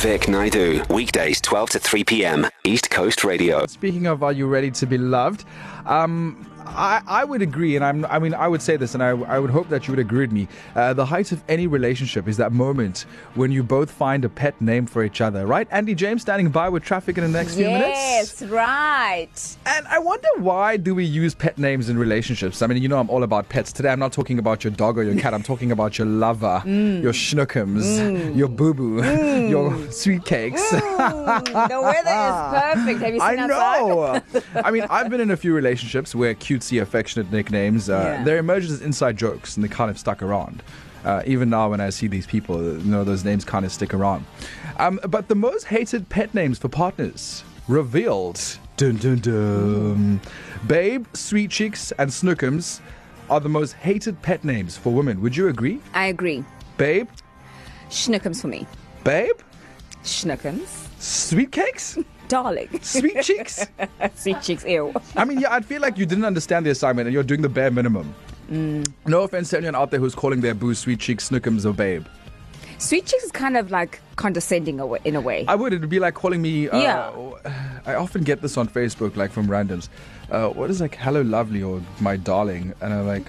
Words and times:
Vic 0.00 0.28
Naidu, 0.28 0.82
weekdays 0.90 1.40
12 1.40 1.70
to 1.70 1.78
3 1.78 2.04
p.m. 2.04 2.46
East 2.64 2.90
Coast 2.90 3.24
Radio. 3.24 3.66
Speaking 3.66 4.06
of, 4.06 4.22
are 4.22 4.30
you 4.30 4.46
ready 4.46 4.70
to 4.72 4.86
be 4.86 4.98
loved? 4.98 5.46
Um, 5.86 6.46
I, 6.66 7.02
I 7.06 7.24
would 7.24 7.42
agree, 7.42 7.76
and 7.76 7.84
I'm, 7.84 8.04
I 8.06 8.18
mean, 8.18 8.34
I 8.34 8.48
would 8.48 8.62
say 8.62 8.76
this, 8.76 8.94
and 8.94 9.02
I, 9.02 9.08
I 9.08 9.38
would 9.38 9.50
hope 9.50 9.68
that 9.68 9.86
you 9.86 9.92
would 9.92 9.98
agree 9.98 10.20
with 10.20 10.32
me. 10.32 10.48
Uh, 10.74 10.92
the 10.92 11.04
height 11.04 11.32
of 11.32 11.42
any 11.48 11.66
relationship 11.66 12.28
is 12.28 12.36
that 12.38 12.52
moment 12.52 13.06
when 13.34 13.52
you 13.52 13.62
both 13.62 13.90
find 13.90 14.24
a 14.24 14.28
pet 14.28 14.60
name 14.60 14.86
for 14.86 15.04
each 15.04 15.20
other, 15.20 15.46
right? 15.46 15.68
Andy 15.70 15.94
James 15.94 16.22
standing 16.22 16.50
by 16.50 16.68
with 16.68 16.82
traffic 16.82 17.18
in 17.18 17.24
the 17.24 17.30
next 17.30 17.54
few 17.54 17.66
minutes. 17.66 18.40
Yes, 18.40 18.42
right. 18.42 19.56
And 19.66 19.86
I 19.88 19.98
wonder 19.98 20.28
why 20.38 20.76
do 20.76 20.94
we 20.94 21.04
use 21.04 21.34
pet 21.34 21.58
names 21.58 21.88
in 21.88 21.98
relationships? 21.98 22.62
I 22.62 22.66
mean, 22.66 22.82
you 22.82 22.88
know, 22.88 22.98
I'm 22.98 23.10
all 23.10 23.22
about 23.22 23.48
pets. 23.48 23.72
Today, 23.72 23.90
I'm 23.90 23.98
not 23.98 24.12
talking 24.12 24.38
about 24.38 24.64
your 24.64 24.72
dog 24.72 24.98
or 24.98 25.02
your 25.02 25.16
cat. 25.20 25.34
I'm 25.34 25.42
talking 25.42 25.72
about 25.72 25.98
your 25.98 26.06
lover, 26.06 26.62
mm. 26.64 27.02
your 27.02 27.12
schnookums, 27.12 27.82
mm. 27.82 28.36
your 28.36 28.48
boo 28.48 28.74
boo, 28.74 29.00
mm. 29.00 29.50
your 29.50 29.90
sweet 29.92 30.24
cakes. 30.24 30.70
The 30.70 31.80
weather 31.82 32.10
is 32.10 32.84
perfect. 32.84 33.00
Have 33.00 33.14
you 33.14 33.20
seen 33.28 33.38
I 33.38 33.42
outside? 33.42 33.88
know. 33.88 34.62
I 34.62 34.70
mean, 34.70 34.86
I've 34.88 35.10
been 35.10 35.20
in 35.20 35.30
a 35.30 35.36
few 35.36 35.54
relationships 35.54 36.14
where 36.14 36.34
cutesy, 36.56 36.80
affectionate 36.80 37.30
nicknames, 37.32 37.88
uh, 37.88 38.16
Yeah. 38.18 38.24
they're 38.24 38.38
emerged 38.38 38.70
as 38.70 38.80
inside 38.80 39.16
jokes 39.16 39.56
and 39.56 39.64
they 39.64 39.68
kind 39.68 39.90
of 39.90 39.98
stuck 39.98 40.22
around. 40.22 40.62
Uh, 41.04 41.22
even 41.26 41.48
now, 41.50 41.70
when 41.70 41.80
I 41.80 41.90
see 41.90 42.08
these 42.08 42.26
people, 42.26 42.60
you 42.62 42.78
know, 42.90 43.04
those 43.04 43.24
names 43.24 43.44
kind 43.44 43.64
of 43.64 43.70
stick 43.72 43.94
around. 43.94 44.24
Um, 44.78 44.98
but 45.08 45.28
the 45.28 45.36
most 45.36 45.64
hated 45.66 46.08
pet 46.08 46.34
names 46.34 46.58
for 46.58 46.68
partners 46.68 47.44
revealed. 47.68 48.40
Dun, 48.76 48.96
dun, 48.96 49.20
dun. 49.20 50.20
Babe, 50.66 51.06
Sweet 51.14 51.50
Cheeks, 51.50 51.92
and 51.98 52.10
Snookums 52.10 52.80
are 53.30 53.40
the 53.40 53.48
most 53.48 53.72
hated 53.74 54.20
pet 54.22 54.44
names 54.44 54.76
for 54.76 54.92
women. 54.92 55.20
Would 55.22 55.36
you 55.36 55.48
agree? 55.48 55.80
I 55.94 56.06
agree. 56.06 56.44
Babe, 56.76 57.08
Schnookums 57.88 58.40
for 58.40 58.48
me. 58.48 58.66
babe, 59.04 59.36
Schnookums. 60.04 60.88
sweet 61.00 61.52
cakes, 61.52 61.96
Darling. 62.28 62.68
sweet 62.82 63.22
cheeks. 63.22 63.66
Sweet 64.14 64.42
cheeks, 64.42 64.64
ew. 64.64 64.92
I 65.16 65.24
mean, 65.24 65.40
yeah, 65.40 65.52
I'd 65.52 65.64
feel 65.64 65.80
like 65.80 65.96
you 65.98 66.06
didn't 66.06 66.24
understand 66.24 66.66
the 66.66 66.70
assignment 66.70 67.06
and 67.06 67.14
you're 67.14 67.22
doing 67.22 67.42
the 67.42 67.48
bare 67.48 67.70
minimum. 67.70 68.14
No 68.48 69.22
offense 69.22 69.50
to 69.50 69.58
anyone 69.58 69.74
out 69.74 69.90
there 69.90 70.00
who's 70.00 70.14
calling 70.14 70.40
their 70.40 70.54
boo 70.54 70.74
sweet 70.74 71.00
cheeks, 71.00 71.28
snookums 71.30 71.64
or 71.66 71.72
babe. 71.72 72.06
Sweet 72.78 73.06
cheeks 73.06 73.24
is 73.24 73.32
kind 73.32 73.56
of 73.56 73.70
like 73.70 74.00
condescending 74.16 74.78
in 75.04 75.16
a 75.16 75.20
way. 75.20 75.44
I 75.48 75.54
would. 75.54 75.72
It'd 75.72 75.88
be 75.88 75.98
like 75.98 76.14
calling 76.14 76.42
me. 76.42 76.68
Uh, 76.68 76.78
Yeah. 76.78 77.10
I 77.86 77.94
often 77.94 78.22
get 78.22 78.42
this 78.42 78.56
on 78.56 78.68
Facebook, 78.68 79.16
like 79.16 79.30
from 79.32 79.46
randoms. 79.48 79.88
Uh, 80.30 80.48
what 80.50 80.70
is 80.70 80.80
like 80.80 80.94
hello 80.96 81.22
lovely 81.22 81.62
or 81.62 81.80
my 82.00 82.16
darling? 82.16 82.74
And 82.80 82.92
I'm 82.92 83.06
like, 83.06 83.26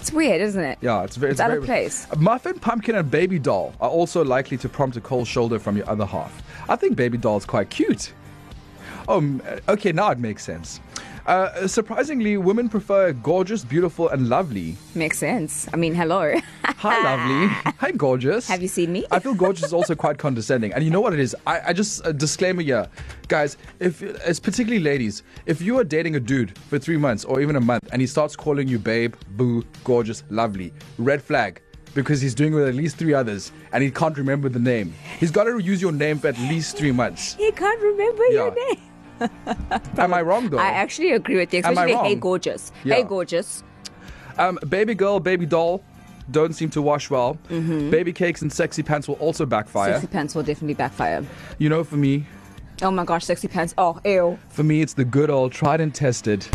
It's 0.00 0.12
weird, 0.12 0.40
isn't 0.40 0.62
it? 0.62 0.78
yeah, 0.80 1.02
it's 1.02 1.16
very. 1.16 1.32
It's 1.32 1.40
out 1.40 1.48
very, 1.48 1.58
of 1.58 1.64
place. 1.64 2.06
Muffin, 2.16 2.58
pumpkin, 2.58 2.94
and 2.94 3.10
baby 3.10 3.38
doll 3.38 3.74
are 3.80 3.90
also 3.90 4.24
likely 4.24 4.56
to 4.58 4.68
prompt 4.68 4.96
a 4.96 5.00
cold 5.00 5.26
shoulder 5.26 5.58
from 5.58 5.76
your 5.76 5.88
other 5.88 6.06
half. 6.06 6.42
I 6.68 6.76
think 6.76 6.96
baby 6.96 7.18
doll's 7.18 7.44
quite 7.44 7.70
cute. 7.70 8.12
Oh, 9.08 9.40
okay, 9.68 9.92
now 9.92 10.10
it 10.10 10.18
makes 10.18 10.44
sense. 10.44 10.80
Uh, 11.26 11.66
surprisingly, 11.66 12.36
women 12.36 12.68
prefer 12.68 13.12
gorgeous, 13.12 13.64
beautiful, 13.64 14.08
and 14.10 14.28
lovely. 14.28 14.76
Makes 14.94 15.18
sense. 15.18 15.66
I 15.72 15.76
mean, 15.76 15.92
hello. 15.92 16.34
Hi, 16.64 17.02
lovely. 17.02 17.48
Hi, 17.78 17.90
gorgeous. 17.90 18.46
Have 18.46 18.62
you 18.62 18.68
seen 18.68 18.92
me? 18.92 19.04
I 19.10 19.18
feel 19.18 19.34
gorgeous 19.34 19.66
is 19.66 19.72
also 19.72 19.94
quite 20.04 20.18
condescending. 20.18 20.72
And 20.72 20.84
you 20.84 20.90
know 20.90 21.00
what 21.00 21.12
it 21.12 21.18
is? 21.18 21.34
I, 21.44 21.60
I 21.68 21.72
just, 21.72 22.06
a 22.06 22.12
disclaimer 22.12 22.62
here. 22.62 22.88
Guys, 23.26 23.56
if 23.80 24.02
it's 24.02 24.38
particularly 24.38 24.82
ladies, 24.82 25.24
if 25.46 25.60
you 25.60 25.76
are 25.78 25.84
dating 25.84 26.14
a 26.14 26.20
dude 26.20 26.56
for 26.56 26.78
three 26.78 26.96
months 26.96 27.24
or 27.24 27.40
even 27.40 27.56
a 27.56 27.60
month 27.60 27.88
and 27.90 28.00
he 28.00 28.06
starts 28.06 28.36
calling 28.36 28.68
you 28.68 28.78
babe, 28.78 29.16
boo, 29.30 29.64
gorgeous, 29.82 30.22
lovely, 30.30 30.72
red 30.98 31.20
flag. 31.20 31.60
Because 31.92 32.20
he's 32.20 32.34
doing 32.34 32.52
it 32.52 32.56
with 32.56 32.68
at 32.68 32.74
least 32.74 32.98
three 32.98 33.14
others 33.14 33.50
and 33.72 33.82
he 33.82 33.90
can't 33.90 34.16
remember 34.16 34.48
the 34.48 34.58
name. 34.60 34.94
He's 35.18 35.30
got 35.32 35.44
to 35.44 35.58
use 35.58 35.80
your 35.82 35.92
name 35.92 36.18
for 36.18 36.28
at 36.28 36.38
least 36.38 36.76
three 36.76 36.92
months. 36.92 37.34
he 37.34 37.50
can't 37.50 37.80
remember 37.80 38.26
your 38.26 38.54
name. 38.54 38.76
Am 39.98 40.14
I 40.14 40.22
wrong 40.22 40.50
though? 40.50 40.58
I 40.58 40.68
actually 40.68 41.12
agree 41.12 41.36
with 41.36 41.52
you, 41.52 41.60
Am 41.60 41.66
I 41.78 41.84
especially 41.84 42.08
Hey? 42.08 42.14
Gorgeous. 42.14 42.72
Yeah. 42.84 42.96
Hey 42.96 43.02
Gorgeous. 43.02 43.62
Um, 44.38 44.58
baby 44.68 44.94
girl, 44.94 45.20
baby 45.20 45.46
doll 45.46 45.82
don't 46.30 46.54
seem 46.54 46.68
to 46.70 46.82
wash 46.82 47.08
well. 47.08 47.34
Baby 47.48 48.12
cakes 48.12 48.42
and 48.42 48.52
sexy 48.52 48.82
pants 48.82 49.06
will 49.06 49.14
also 49.16 49.46
backfire. 49.46 49.92
Sexy 49.92 50.08
pants 50.08 50.34
will 50.34 50.42
definitely 50.42 50.74
backfire. 50.74 51.24
You 51.58 51.68
know, 51.68 51.84
for 51.84 51.96
me, 51.96 52.26
Oh 52.82 52.90
my 52.90 53.04
gosh, 53.04 53.24
sexy 53.24 53.48
pants. 53.48 53.74
Oh, 53.78 53.98
ew. 54.04 54.38
For 54.50 54.62
me, 54.62 54.82
it's 54.82 54.92
the 54.92 55.04
good 55.04 55.30
old 55.30 55.52
tried 55.52 55.80
and 55.80 55.94
tested. 55.94 56.46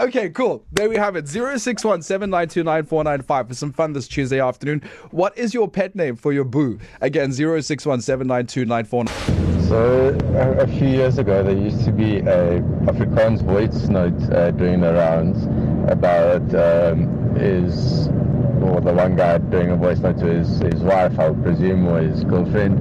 Okay, 0.00 0.30
cool. 0.30 0.64
There 0.70 0.88
we 0.88 0.94
have 0.94 1.16
it. 1.16 1.26
061 1.26 2.02
for 2.02 3.54
some 3.54 3.72
fun 3.72 3.92
this 3.94 4.06
Tuesday 4.06 4.38
afternoon. 4.38 4.80
What 5.10 5.36
is 5.36 5.52
your 5.52 5.66
pet 5.66 5.96
name 5.96 6.14
for 6.14 6.32
your 6.32 6.44
boo? 6.44 6.78
Again, 7.00 7.32
061 7.32 8.00
So 8.00 8.14
a, 10.34 10.50
a 10.62 10.66
few 10.68 10.86
years 10.86 11.18
ago, 11.18 11.42
there 11.42 11.56
used 11.56 11.84
to 11.84 11.90
be 11.90 12.18
a 12.18 12.60
Afrikaans 12.86 13.42
voice 13.42 13.88
note 13.88 14.22
uh, 14.32 14.52
doing 14.52 14.82
the 14.82 14.92
rounds 14.92 15.42
about 15.90 16.42
um, 16.54 17.34
or 18.62 18.80
the 18.80 18.92
one 18.92 19.16
guy 19.16 19.38
doing 19.38 19.70
a 19.70 19.76
voice 19.76 19.98
note 19.98 20.18
to 20.18 20.26
his, 20.26 20.60
his 20.60 20.80
wife, 20.80 21.18
I 21.18 21.30
would 21.30 21.42
presume, 21.42 21.88
or 21.88 22.00
his 22.00 22.22
girlfriend. 22.22 22.78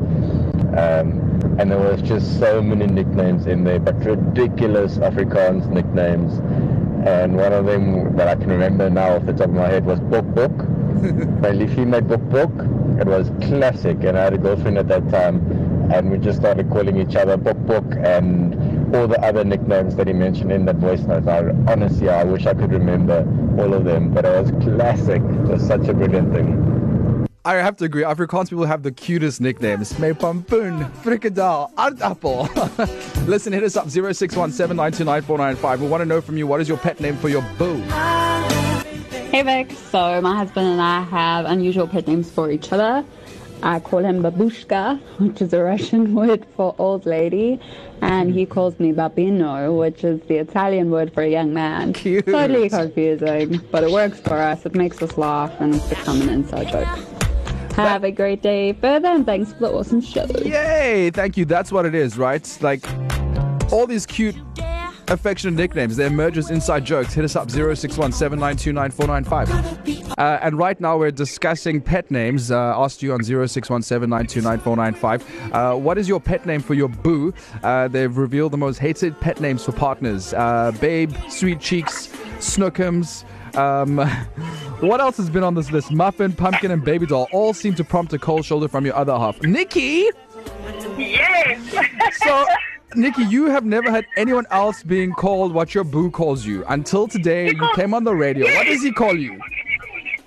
Um, 0.77 1.27
and 1.59 1.71
there 1.71 1.79
was 1.79 2.03
just 2.03 2.39
so 2.39 2.61
many 2.61 2.85
nicknames 2.85 3.47
in 3.47 3.63
there, 3.63 3.79
but 3.79 3.95
ridiculous 4.05 4.99
Afrikaans 4.99 5.67
nicknames. 5.69 6.37
And 7.07 7.37
one 7.37 7.53
of 7.53 7.65
them 7.65 8.17
that 8.17 8.27
I 8.27 8.35
can 8.35 8.49
remember 8.49 8.89
now 8.89 9.15
off 9.15 9.25
the 9.25 9.31
top 9.31 9.47
of 9.47 9.53
my 9.53 9.69
head 9.69 9.85
was 9.85 9.97
Bok 10.01 10.25
Bok. 10.35 10.51
My 10.51 11.51
Liefie 11.51 11.87
made 11.87 12.05
Bok 12.09 12.19
Bok. 12.29 12.51
It 12.99 13.07
was 13.07 13.31
classic, 13.47 14.03
and 14.03 14.17
I 14.17 14.25
had 14.25 14.33
a 14.33 14.37
girlfriend 14.37 14.77
at 14.77 14.89
that 14.89 15.09
time, 15.09 15.37
and 15.89 16.11
we 16.11 16.17
just 16.17 16.39
started 16.39 16.69
calling 16.69 16.97
each 16.97 17.15
other 17.15 17.37
Bok 17.37 17.55
Bok 17.65 17.85
and 17.95 18.93
all 18.93 19.07
the 19.07 19.21
other 19.21 19.45
nicknames 19.45 19.95
that 19.95 20.07
he 20.07 20.13
mentioned 20.13 20.51
in 20.51 20.65
that 20.65 20.75
voice 20.75 20.99
note. 21.01 21.29
I, 21.29 21.39
honestly, 21.71 22.09
I 22.09 22.25
wish 22.25 22.45
I 22.45 22.53
could 22.53 22.71
remember 22.73 23.19
all 23.57 23.73
of 23.73 23.85
them, 23.85 24.13
but 24.13 24.25
it 24.25 24.41
was 24.41 24.51
classic. 24.63 25.21
It 25.21 25.47
was 25.47 25.65
such 25.65 25.87
a 25.87 25.93
brilliant 25.93 26.33
thing. 26.33 26.76
I 27.47 27.55
have 27.63 27.77
to 27.77 27.85
agree. 27.85 28.03
Afrikaans 28.03 28.49
people 28.49 28.65
have 28.65 28.83
the 28.83 28.91
cutest 28.91 29.39
nicknames. 29.39 29.97
Me 29.99 30.09
pampoen, 30.09 30.91
frikadel, 31.01 31.73
aardappel. 31.75 33.25
Listen, 33.27 33.53
hit 33.53 33.63
us 33.63 33.77
up 33.77 33.89
061 33.89 34.51
We 34.51 35.87
want 35.87 36.01
to 36.01 36.05
know 36.05 36.19
from 36.19 36.35
you 36.35 36.45
what 36.45 36.59
is 36.59 36.67
your 36.67 36.77
pet 36.77 36.99
name 36.99 37.15
for 37.15 37.29
your 37.29 37.41
boo? 37.57 37.77
Hey 39.31 39.43
Vic, 39.43 39.71
so 39.71 40.19
my 40.19 40.35
husband 40.35 40.67
and 40.67 40.81
I 40.81 41.03
have 41.03 41.45
unusual 41.45 41.87
pet 41.87 42.05
names 42.05 42.29
for 42.29 42.51
each 42.51 42.73
other. 42.73 43.05
I 43.63 43.79
call 43.79 43.99
him 43.99 44.21
Babushka, 44.21 44.99
which 45.19 45.41
is 45.41 45.53
a 45.53 45.63
Russian 45.63 46.15
word 46.19 46.45
for 46.57 46.75
old 46.77 47.05
lady, 47.05 47.61
and 48.01 48.33
he 48.33 48.45
calls 48.45 48.77
me 48.77 48.91
Babino, 48.91 49.79
which 49.79 50.03
is 50.03 50.19
the 50.27 50.35
Italian 50.35 50.91
word 50.91 51.13
for 51.13 51.23
a 51.23 51.29
young 51.29 51.53
man. 51.53 51.93
Cute. 51.93 52.25
Totally 52.25 52.69
confusing, 52.69 53.61
but 53.71 53.85
it 53.85 53.91
works 53.91 54.19
for 54.19 54.35
us. 54.35 54.65
It 54.65 54.75
makes 54.75 55.01
us 55.01 55.17
laugh, 55.17 55.53
and 55.61 55.75
it's 55.75 55.87
become 55.87 56.21
an 56.23 56.29
inside 56.29 56.67
joke. 56.67 57.26
Have 57.77 58.03
a 58.03 58.11
great 58.11 58.41
day 58.41 58.73
further, 58.73 59.09
and 59.09 59.25
thanks 59.25 59.53
for 59.53 59.59
the 59.59 59.71
awesome 59.71 60.01
show. 60.01 60.25
Yay! 60.43 61.11
Thank 61.11 61.37
you. 61.37 61.45
That's 61.45 61.71
what 61.71 61.85
it 61.85 61.95
is, 61.95 62.17
right? 62.17 62.57
Like 62.61 62.83
all 63.71 63.85
these 63.85 64.05
cute, 64.05 64.35
affectionate 65.09 65.55
nicknames. 65.55 65.95
They 65.97 66.05
emerge 66.05 66.37
as 66.37 66.49
inside 66.49 66.85
jokes. 66.85 67.13
Hit 67.13 67.25
us 67.25 67.35
up 67.35 67.49
061 67.49 68.13
uh, 70.17 70.39
And 70.41 70.57
right 70.57 70.79
now 70.79 70.97
we're 70.97 71.11
discussing 71.11 71.81
pet 71.81 72.09
names. 72.11 72.51
Uh, 72.51 72.73
asked 72.77 73.03
you 73.03 73.13
on 73.13 73.23
061 73.23 73.83
uh, 75.51 75.75
What 75.75 75.97
is 75.97 76.07
your 76.07 76.19
pet 76.19 76.45
name 76.45 76.61
for 76.61 76.73
your 76.73 76.89
boo? 76.89 77.33
Uh, 77.63 77.87
they've 77.87 78.15
revealed 78.17 78.53
the 78.53 78.57
most 78.57 78.77
hated 78.79 79.19
pet 79.19 79.39
names 79.39 79.63
for 79.63 79.71
partners. 79.71 80.33
Uh, 80.33 80.71
babe, 80.79 81.13
Sweet 81.29 81.59
Cheeks, 81.59 82.07
Snookums. 82.39 83.23
Um, 83.57 83.97
what 84.79 85.01
else 85.01 85.17
has 85.17 85.29
been 85.29 85.43
on 85.43 85.55
this 85.55 85.71
list? 85.71 85.91
Muffin, 85.91 86.33
Pumpkin, 86.33 86.71
and 86.71 86.83
Baby 86.83 87.05
Doll 87.05 87.27
all 87.31 87.53
seem 87.53 87.75
to 87.75 87.83
prompt 87.83 88.13
a 88.13 88.19
cold 88.19 88.45
shoulder 88.45 88.67
from 88.67 88.85
your 88.85 88.95
other 88.95 89.17
half. 89.17 89.41
Nikki! 89.41 90.09
Yes. 90.97 92.17
So, 92.23 92.45
Nikki, 92.95 93.23
you 93.23 93.45
have 93.45 93.65
never 93.65 93.91
had 93.91 94.05
anyone 94.15 94.45
else 94.51 94.83
being 94.83 95.11
called 95.13 95.53
what 95.53 95.75
your 95.75 95.83
boo 95.83 96.09
calls 96.09 96.45
you 96.45 96.63
until 96.67 97.07
today. 97.07 97.49
You 97.49 97.69
came 97.75 97.93
on 97.93 98.03
the 98.03 98.15
radio. 98.15 98.45
What 98.55 98.67
does 98.67 98.81
he 98.81 98.91
call 98.91 99.17
you? 99.17 99.39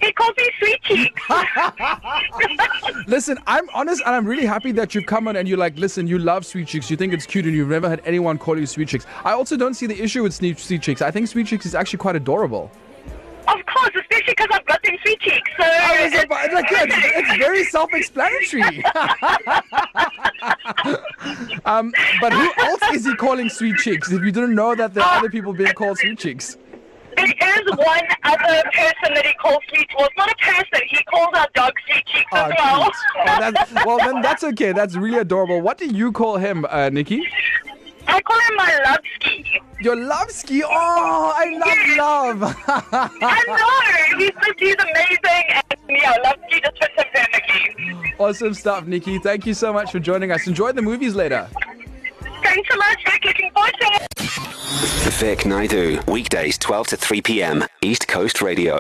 he 0.01 0.13
calls 0.13 0.35
me 0.37 0.49
sweet 0.59 0.83
cheeks. 0.83 1.23
Listen, 3.07 3.39
I'm 3.47 3.69
honest 3.75 4.03
and 4.07 4.15
I'm 4.15 4.27
really 4.27 4.47
happy 4.47 4.73
that 4.73 4.95
you've 4.95 5.07
come 5.07 5.29
on 5.29 5.37
and 5.37 5.49
you're 5.49 5.59
like, 5.59 5.79
listen, 5.79 6.07
you 6.07 6.19
love 6.19 6.47
sweet 6.47 6.69
chicks, 6.69 6.91
you 6.91 6.97
think 6.97 7.13
it's 7.13 7.27
cute, 7.27 7.45
and 7.45 7.55
you've 7.55 7.69
never 7.69 7.89
had 7.89 8.01
anyone 8.05 8.39
call 8.39 8.59
you 8.59 8.67
sweet 8.67 8.89
chicks. 8.89 9.07
I 9.25 9.33
also 9.33 9.57
don't 9.57 9.75
see 9.75 9.87
the 9.87 10.01
issue 10.01 10.23
with 10.23 10.35
sweet, 10.35 10.83
chicks. 10.83 11.03
I 11.03 11.11
think 11.11 11.29
sweet 11.29 11.47
chicks 11.47 11.67
is 11.67 11.75
actually 11.75 11.99
quite 11.99 12.17
adorable. 12.17 12.71
Of 13.49 13.65
course, 13.67 13.91
especially 13.99 14.35
because 14.37 14.49
I've 14.53 14.67
got 14.67 14.83
them 14.83 14.97
sweet 15.03 15.21
cheeks. 15.21 15.51
So 15.57 15.65
I 15.65 16.05
was 16.05 16.25
about, 16.25 16.53
like, 16.53 16.71
yeah, 16.71 16.85
it's, 16.85 17.31
it's 17.31 17.39
very 17.39 17.65
self-explanatory. 17.65 18.85
um, 21.65 21.93
but 22.21 22.33
who 22.33 22.53
else 22.59 22.83
is 22.93 23.05
he 23.05 23.15
calling 23.17 23.49
sweet 23.49 23.77
cheeks? 23.77 24.11
If 24.13 24.23
you 24.23 24.33
didn't 24.33 24.55
know 24.55 24.75
that 24.75 24.95
there 24.95 25.05
are 25.05 25.19
other 25.19 25.31
people 25.31 25.53
being 25.53 25.73
called 25.73 25.99
sweet 25.99 26.19
cheeks. 26.19 26.57
there 27.17 27.27
is 27.27 27.77
one 27.77 28.07
other 28.25 28.63
person 28.73 29.15
that 29.15 29.27
he 29.27 29.33
calls 29.35 29.59
sweet. 29.69 29.89
Well, 29.99 30.07
it's 30.07 30.17
not 30.17 30.31
a 30.31 30.35
person. 30.37 30.81
He 30.89 31.03
calls 31.05 31.29
our 31.35 31.49
dog 31.55 31.73
sweet 31.89 32.07
cheeks 32.07 32.27
Oh, 32.33 32.37
as 32.37 32.53
well. 32.57 32.91
Oh, 33.17 33.83
well, 33.87 33.99
then 33.99 34.23
that's 34.23 34.45
okay. 34.45 34.73
That's 34.73 34.95
really 34.97 35.19
adorable. 35.19 35.61
What 35.61 35.79
do 35.79 35.87
you 35.87 36.13
call 36.13 36.37
him, 36.37 36.65
uh, 36.71 36.89
Nikki? 36.91 37.23
I 38.11 38.21
call 38.23 38.39
him 38.39 38.57
my 38.57 38.81
love 38.85 39.01
ski. 39.17 39.61
Your 39.81 39.97
love 39.97 40.31
ski. 40.31 40.63
Oh, 40.65 41.33
I 41.37 41.47
love 41.97 42.43
love. 42.43 42.55
I 43.23 43.45
know. 43.49 44.19
He's 44.19 44.31
just, 44.45 44.61
he's 44.61 44.75
amazing. 44.75 45.45
And 45.89 45.99
yeah, 45.99 46.17
love 46.25 46.37
ski 46.49 46.61
just 46.61 46.79
fits 46.79 46.95
him 46.97 47.05
perfectly. 47.15 48.15
awesome 48.19 48.55
stuff, 48.55 48.87
Nikki. 48.87 49.19
Thank 49.19 49.47
you 49.47 49.55
so 49.55 49.73
much 49.73 49.93
for 49.93 50.01
joining 50.01 50.33
us. 50.33 50.47
Enjoy 50.47 50.73
the 50.73 50.83
movies 50.83 51.15
later. 51.15 51.49
Thanks 52.43 52.69
so 52.71 52.77
much, 52.79 53.05
Vic. 53.05 53.25
Looking 53.25 53.51
forward 53.53 53.75
to 53.81 53.87
it. 53.93 54.07
Vic 55.21 55.45
Naidu, 55.45 56.01
weekdays 56.07 56.57
12 56.59 56.87
to 56.89 56.97
3 56.97 57.23
p.m. 57.23 57.65
East 57.83 58.09
Coast 58.09 58.41
Radio. 58.41 58.79